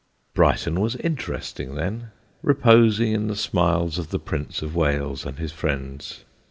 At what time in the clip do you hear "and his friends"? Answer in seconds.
5.27-6.25